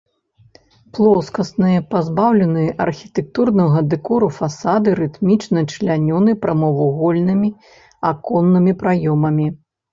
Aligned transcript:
Плоскасныя, 0.93 1.81
пазбаўленыя 1.91 2.71
архітэктурнага 2.85 3.79
дэкору 3.91 4.31
фасады 4.39 4.95
рытмічна 5.03 5.59
члянёны 5.75 6.31
прамавугольнымі 6.47 7.49
аконнымі 8.13 8.71
праёмамі. 8.85 9.47